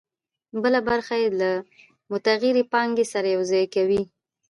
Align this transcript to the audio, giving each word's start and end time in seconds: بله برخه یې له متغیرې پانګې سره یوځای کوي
بله 0.63 0.79
برخه 0.89 1.15
یې 1.21 1.29
له 1.39 1.51
متغیرې 2.11 2.63
پانګې 2.71 3.05
سره 3.13 3.27
یوځای 3.35 3.65
کوي 3.75 4.01